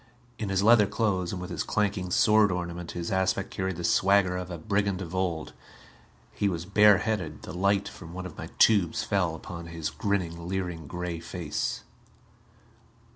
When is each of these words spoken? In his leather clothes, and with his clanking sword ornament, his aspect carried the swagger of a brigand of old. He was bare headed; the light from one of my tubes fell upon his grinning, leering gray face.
In 0.39 0.49
his 0.49 0.63
leather 0.63 0.87
clothes, 0.87 1.31
and 1.31 1.39
with 1.39 1.51
his 1.51 1.61
clanking 1.61 2.09
sword 2.09 2.51
ornament, 2.51 2.93
his 2.93 3.11
aspect 3.11 3.51
carried 3.51 3.75
the 3.75 3.83
swagger 3.83 4.35
of 4.35 4.49
a 4.49 4.57
brigand 4.57 4.99
of 4.99 5.13
old. 5.13 5.53
He 6.33 6.49
was 6.49 6.65
bare 6.65 6.97
headed; 6.97 7.43
the 7.43 7.53
light 7.53 7.87
from 7.87 8.11
one 8.11 8.25
of 8.25 8.35
my 8.35 8.47
tubes 8.57 9.03
fell 9.03 9.35
upon 9.35 9.67
his 9.67 9.91
grinning, 9.91 10.47
leering 10.47 10.87
gray 10.87 11.19
face. 11.19 11.83